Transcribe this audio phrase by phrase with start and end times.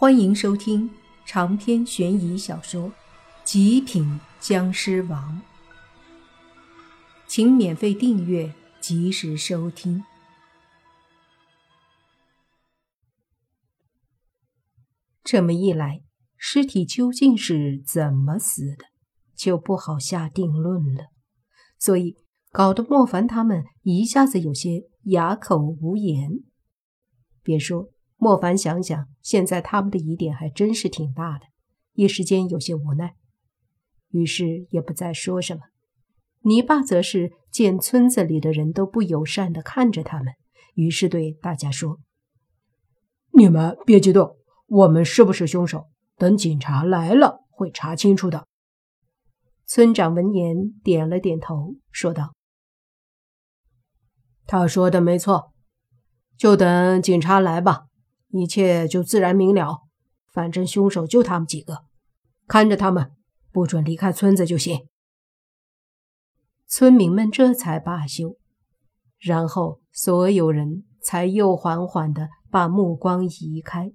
[0.00, 0.88] 欢迎收听
[1.26, 2.88] 长篇悬疑小说
[3.42, 5.42] 《极品僵尸王》，
[7.26, 10.04] 请免费订阅，及时收听。
[15.24, 16.02] 这么一来，
[16.36, 18.84] 尸体究竟是怎么死的，
[19.34, 21.06] 就不好下定论了。
[21.76, 22.14] 所以，
[22.52, 26.44] 搞得莫凡他们一下子有些哑口无言。
[27.42, 27.88] 别说。
[28.20, 31.44] 莫凡想想，现在他们的疑点还真是挺大的，
[31.92, 33.14] 一时间有些无奈，
[34.08, 35.64] 于是也不再说什么。
[36.44, 40.32] 泥巴则是见村子里的人都不友善地看着他们，
[40.72, 42.00] 于是对大家说
[43.36, 45.90] ：“你们别激动，我们是不是凶手？
[46.16, 48.46] 等警察来了会查清楚的。”
[49.68, 52.32] 村长闻言点了点头，说道
[54.48, 55.52] ：“他说的没错，
[56.38, 57.87] 就等警察来吧。”
[58.30, 59.82] 一切就自然明了。
[60.30, 61.84] 反正凶手就他们几个，
[62.46, 63.12] 看着他们，
[63.50, 64.86] 不准离开村子就行。
[66.66, 68.36] 村民们这才罢休，
[69.18, 73.92] 然后所有人才又缓缓地把目光移开。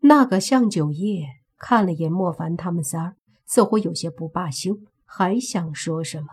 [0.00, 1.26] 那个向九叶
[1.58, 3.14] 看了眼莫凡他们仨，
[3.46, 6.28] 似乎有些不罢休，还想说什么。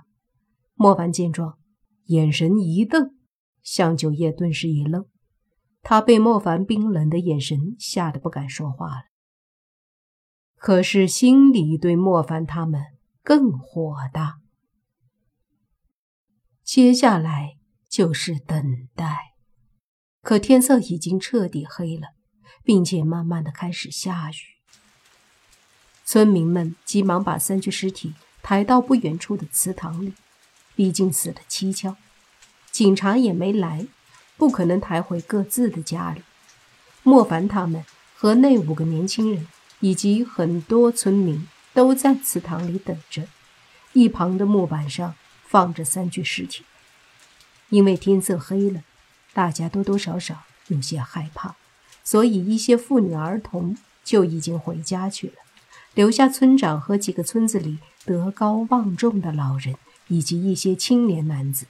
[0.75, 1.58] 莫凡见状，
[2.05, 3.15] 眼神一瞪，
[3.61, 5.05] 向九叶顿时一愣。
[5.88, 9.03] 他被莫凡冰冷的眼神吓得不敢说话了，
[10.55, 12.81] 可是心里对莫凡他们
[13.22, 14.39] 更火大。
[16.64, 19.36] 接下来就是等待，
[20.23, 22.16] 可天色已经彻底黑了，
[22.64, 24.36] 并且慢慢的开始下雨。
[26.03, 30.14] 村民们急忙把三具尸体抬到不远处的祠堂里，
[30.75, 31.95] 毕竟死得蹊跷，
[32.72, 33.86] 警察也没来。
[34.38, 36.22] 不可能抬回各自的家里。
[37.03, 39.47] 莫凡他们和那五个年轻人
[39.80, 43.27] 以及很多村民都在祠堂里等着。
[43.94, 45.15] 一旁的木板上
[45.45, 46.64] 放着三具尸体。
[47.70, 48.83] 因为天色黑了，
[49.33, 51.55] 大家多多少少有些害怕，
[52.04, 55.33] 所以一些妇女儿童就已经回家去了，
[55.93, 59.76] 留下村长和几个村子里德高望重的老人
[60.08, 61.65] 以及一些青年男子。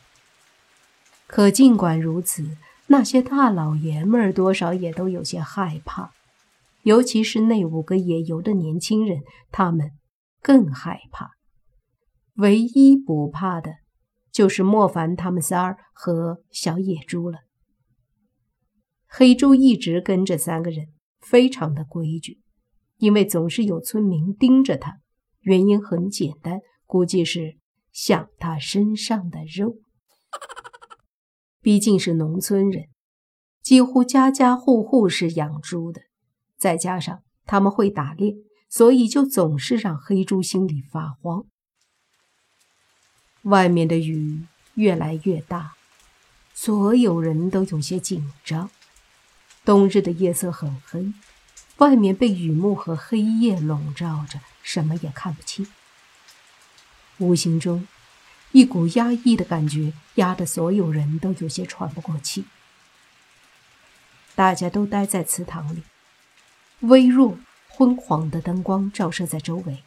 [1.27, 6.11] 可尽管如此，那些大老爷们儿多少也都有些害怕，
[6.83, 9.91] 尤其是那五个野游的年轻人，他们
[10.41, 11.31] 更害怕。
[12.35, 13.75] 唯一不怕的，
[14.31, 17.39] 就是莫凡他们仨儿和小野猪了。
[19.07, 20.89] 黑猪一直跟着三个人，
[21.21, 22.39] 非常的规矩，
[22.97, 24.99] 因为总是有村民盯着他。
[25.41, 27.57] 原因很简单，估计是
[27.91, 29.77] 想他身上的肉。
[31.65, 32.89] 毕竟是农村人，
[33.63, 36.01] 几乎家家户户是养猪的，
[36.59, 38.35] 再加上他们会打猎，
[38.69, 41.45] 所以就总是让黑猪心里发慌。
[43.41, 44.43] 外面的雨
[44.75, 45.73] 越来越大，
[46.53, 48.69] 所有人都有些紧张。
[49.63, 51.11] 冬日的夜色很黑，
[51.77, 55.65] 外面被雨幕和黑夜笼罩着，什么也看不清。
[57.17, 57.87] 无形中。
[58.55, 62.45] 一股压抑的感觉压得所有人都有些喘不过气。
[64.33, 65.83] 大家都待在祠堂里，
[66.79, 69.83] 微弱昏黄的灯光照射在周围，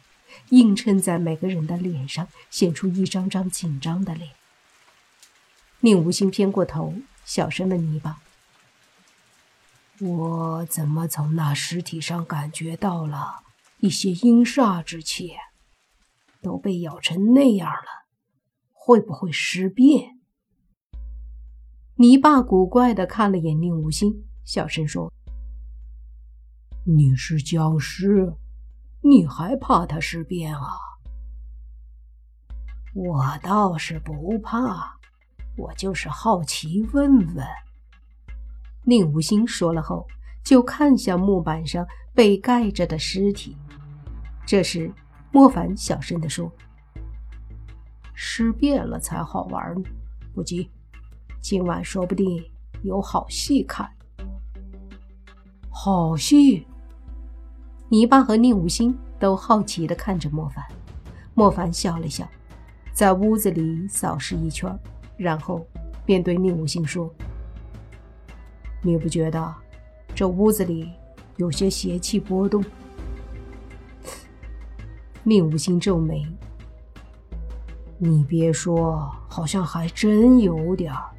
[0.49, 4.33] 映衬在每个人的脸上，显出一张张紧张的脸。
[5.79, 6.93] 宁无心偏过头，
[7.25, 8.21] 小声问泥巴
[9.97, 13.41] ：“我怎么从那尸体上感觉到了
[13.79, 15.37] 一些阴煞之气？
[16.43, 17.97] 都被咬成那样了。”
[18.81, 20.17] 会不会尸变？
[21.95, 25.11] 泥巴古怪的看了眼宁无心，小声说
[26.87, 28.33] ：“你是僵尸，
[29.01, 30.71] 你还怕他尸变啊？
[32.95, 34.97] 我倒是不怕，
[35.57, 37.45] 我就是好奇问问。”
[38.87, 40.07] 宁无心说了后，
[40.41, 41.85] 就看向木板上
[42.15, 43.55] 被盖着的尸体。
[44.47, 44.91] 这时，
[45.33, 46.49] 莫凡小声地说。
[48.21, 49.89] 尸变了才好玩呢，
[50.33, 50.69] 不急，
[51.39, 52.43] 今晚说不定
[52.83, 53.89] 有好戏看。
[55.69, 56.67] 好戏！
[57.87, 60.61] 泥巴和宁无心都好奇地看着莫凡。
[61.33, 62.27] 莫凡笑了笑，
[62.91, 64.77] 在屋子里扫视一圈，
[65.15, 65.65] 然后
[66.05, 67.09] 便对宁无心说
[68.83, 69.55] ：“你不觉得
[70.13, 70.91] 这屋子里
[71.37, 72.61] 有些邪气波动？”
[75.23, 76.27] 宁无心皱眉。
[78.01, 81.13] 你别说，好像还真有点儿。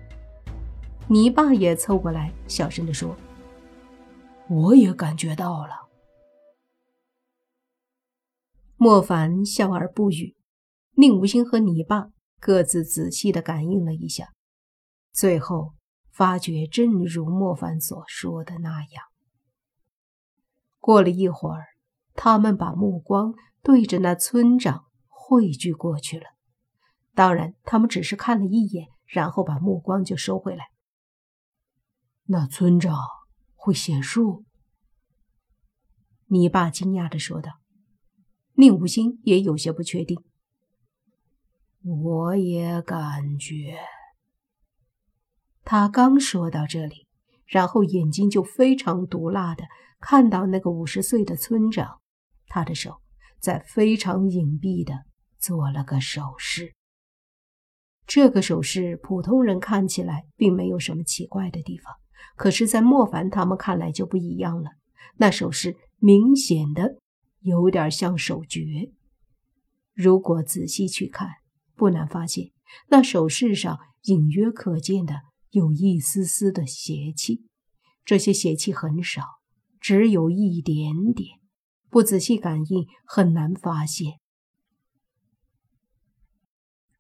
[1.09, 3.15] 你爸也凑过来，小声地说
[4.49, 5.89] ：“我也感觉到了。
[8.77, 10.35] 莫凡笑而不语，
[10.95, 12.09] 宁无心和你爸
[12.41, 14.33] 各自仔细的感应了一下，
[15.13, 15.75] 最后
[16.11, 19.05] 发觉正如莫凡所说的那样。
[20.79, 21.67] 过了一会儿，
[22.15, 26.25] 他们把目光对着那村长汇聚过去了。
[27.15, 30.71] 当然，他们只是看了一眼，然后把目光就收回来。
[32.25, 32.97] 那村长
[33.55, 34.45] 会写书？
[36.27, 37.51] 你爸惊讶的说道。
[38.55, 40.23] 宁无心也有些不确定。
[41.83, 43.79] 我也感觉。
[45.65, 47.09] 他刚说到这里，
[47.47, 49.65] 然后眼睛就非常毒辣的
[49.99, 52.01] 看到那个五十岁的村长，
[52.47, 53.01] 他的手
[53.41, 55.05] 在非常隐蔽的
[55.39, 56.75] 做了个手势。
[58.13, 61.95] 这个手势，普通人看起来并没有什么奇怪的地方，
[62.35, 64.73] 可是，在莫凡他们看来就不一样了。
[65.19, 66.97] 那手势明显的
[67.39, 68.91] 有点像手诀。
[69.95, 71.29] 如果仔细去看，
[71.77, 72.51] 不难发现，
[72.89, 75.15] 那手势上隐约可见的
[75.51, 77.47] 有一丝丝的邪气。
[78.05, 79.23] 这些邪气很少，
[79.79, 81.39] 只有一点点，
[81.89, 84.15] 不仔细感应很难发现。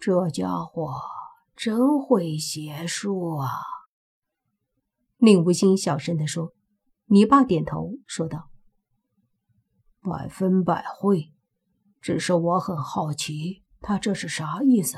[0.00, 0.94] 这家伙
[1.54, 3.50] 真会邪术啊！
[5.18, 6.54] 宁无心小声地说。
[7.12, 8.52] 你爸点头说道
[10.00, 11.32] ：“百分百会，
[12.00, 14.96] 只是我很好奇，他这是啥意思？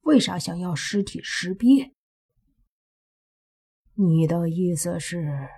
[0.00, 1.94] 为啥想要尸体尸变？
[3.94, 5.48] 你的意思是，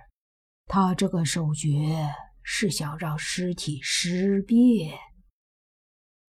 [0.67, 2.13] 他这个手诀
[2.43, 4.99] 是想让尸体尸变？”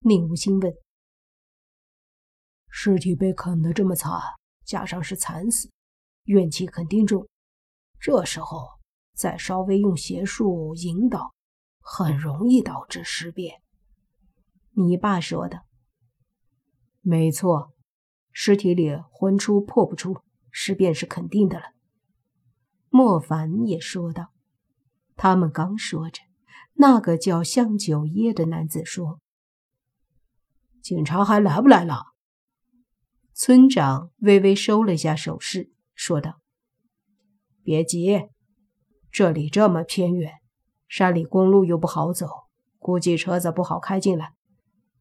[0.01, 0.73] 宁无心问。
[2.79, 4.21] 尸体被啃得这么惨，
[4.63, 5.71] 加上是惨死，
[6.25, 7.27] 怨气肯定重。
[7.99, 8.69] 这时候
[9.15, 11.33] 再稍微用邪术引导，
[11.79, 13.63] 很容易导致尸变。
[14.73, 15.63] 你爸说的
[17.01, 17.73] 没错，
[18.31, 20.15] 尸体里魂出魄不出，
[20.51, 21.65] 尸变是肯定的了。
[22.89, 24.27] 莫凡也说道。
[25.15, 26.21] 他们刚说着，
[26.73, 29.19] 那个叫向九叶的男子说
[30.79, 32.13] ：“警察还来不来了？”
[33.39, 36.41] 村长微微收了下手势，说道
[37.61, 38.29] ：“别急，
[39.11, 40.33] 这里这么偏远，
[40.87, 42.27] 山里公路又不好走，
[42.79, 44.33] 估计车子不好开进来。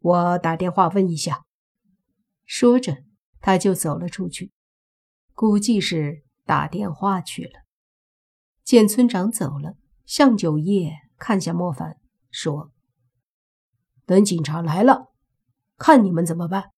[0.00, 1.46] 我打电话问一下。”
[2.44, 2.98] 说着，
[3.40, 4.52] 他就走了出去，
[5.32, 7.60] 估计是打电话去了。
[8.62, 11.96] 见村长走了，向九叶看向莫凡，
[12.30, 12.70] 说
[14.04, 15.14] ：“等警察来了，
[15.78, 16.72] 看你们怎么办。”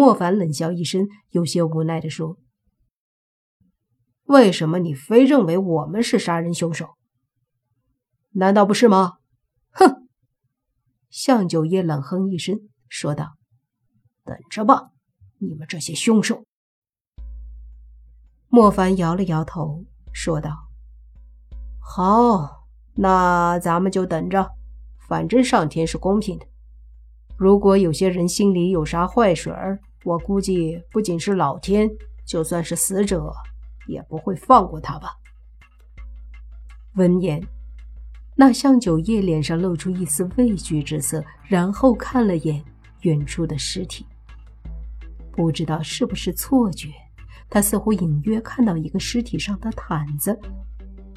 [0.00, 2.38] 莫凡冷笑一声，有些无奈地说
[4.24, 6.96] ：“为什么你非认为我们是杀人凶手？
[8.30, 9.18] 难道不是吗？”
[9.72, 10.08] 哼！
[11.10, 13.34] 向九叶冷哼一声，说道
[14.24, 14.92] ：“等着吧，
[15.36, 16.46] 你们这些凶手。”
[18.48, 20.50] 莫凡摇了摇头，说道
[21.78, 22.64] ：“好，
[22.94, 24.50] 那咱们就等着，
[25.06, 26.46] 反正上天是公平的。”
[27.36, 31.90] 如果有些人心里有啥坏水儿，我估计不仅是老天，
[32.24, 33.32] 就算是死者
[33.86, 35.16] 也不会放过他吧。
[36.94, 37.42] 闻言，
[38.34, 42.64] 那向九叶脸上露出一丝畏惧之色，然后看了眼
[43.02, 44.06] 远处的尸体。
[45.32, 46.88] 不知道是不是错觉，
[47.48, 50.38] 他似乎隐约看到一个尸体上的毯子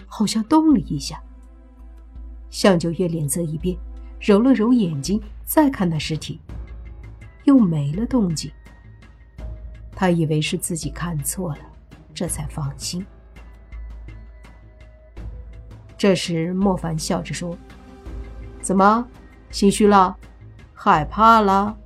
[0.06, 1.22] 好像动了一下。
[2.50, 3.78] 向九叶脸色一变。
[4.26, 6.40] 揉了揉眼睛，再看那尸体，
[7.44, 8.50] 又没了动静。
[9.96, 11.62] 他以为是自己看错了，
[12.14, 13.06] 这才放心。
[15.98, 17.58] 这时，莫凡笑着说
[18.62, 19.08] ：“怎么，
[19.52, 20.16] 心虚了？
[20.74, 21.78] 害怕了？”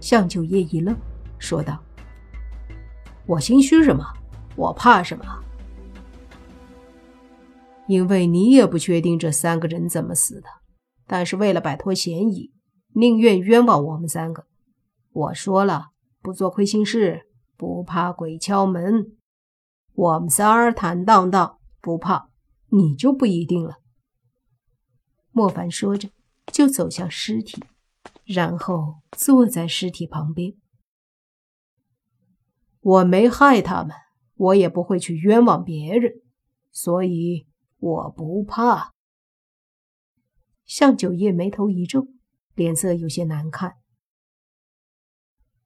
[0.00, 0.96] 向九叶一愣，
[1.38, 1.82] 说道
[3.26, 4.04] ：“我心虚什么？
[4.56, 5.24] 我怕什么？
[7.86, 10.48] 因为你也不确定这三个人怎么死的。”
[11.10, 12.52] 但是为了摆脱嫌疑，
[12.92, 14.44] 宁愿冤枉我们三个。
[15.10, 15.92] 我说了，
[16.28, 17.22] 不做亏心事，
[17.56, 19.16] 不怕鬼敲门。
[19.94, 22.28] 我们仨儿坦荡荡，不怕，
[22.66, 23.76] 你就不一定了。
[25.30, 26.10] 莫凡说着，
[26.52, 27.64] 就走向尸体，
[28.26, 30.52] 然后坐在尸体旁边。
[32.80, 33.96] 我没害他们，
[34.34, 36.12] 我也不会去冤枉别人，
[36.70, 38.92] 所以我不怕。
[40.66, 42.06] 向九叶眉头一皱，
[42.54, 43.78] 脸色有些难看。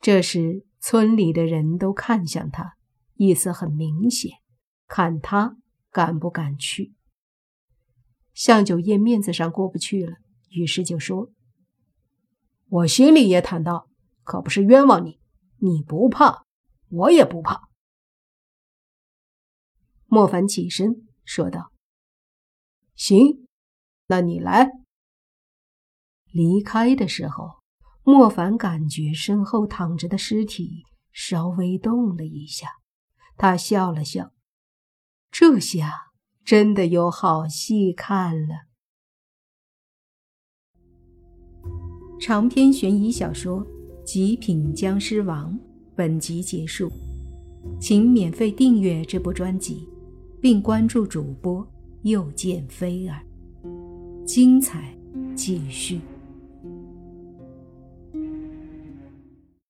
[0.02, 2.76] 这时，村里的人都看向他，
[3.14, 4.32] 意思很明显，
[4.88, 5.56] 看他
[5.92, 6.92] 敢不敢去？
[8.34, 10.16] 向九叶面子上过不去了，
[10.50, 11.30] 于是就说
[12.68, 13.88] ：“我心里也坦荡，
[14.24, 15.20] 可不是冤枉你。
[15.58, 16.44] 你不怕，
[16.88, 17.68] 我也不怕。”
[20.10, 21.70] 莫凡起身说道
[22.96, 23.46] ：“行，
[24.08, 24.68] 那你来。”
[26.32, 27.61] 离开的时候，
[28.04, 32.66] 莫凡感觉身后躺着的尸体稍微动了一下，
[33.36, 34.32] 他笑了笑，
[35.30, 36.12] 这下
[36.44, 38.66] 真的有好戏看了。
[42.20, 43.64] 长篇悬疑小说
[44.04, 45.52] 《极品僵尸王》
[45.94, 46.90] 本集结束，
[47.80, 49.88] 请免费订阅这部专辑。
[50.42, 51.64] 并关注主播，
[52.02, 53.24] 又见菲儿，
[54.26, 54.92] 精彩
[55.36, 56.00] 继续。